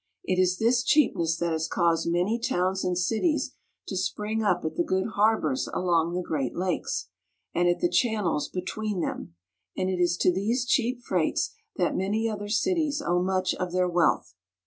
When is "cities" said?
2.97-3.53, 12.49-12.99